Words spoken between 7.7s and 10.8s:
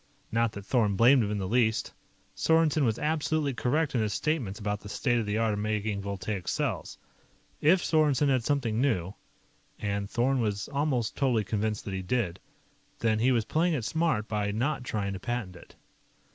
Sorensen had something new and Thorn was